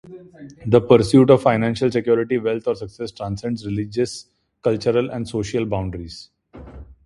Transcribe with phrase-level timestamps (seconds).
[0.65, 4.25] The pursuit of financial security, wealth, or success transcends religious,
[4.63, 6.31] cultural, and social boundaries.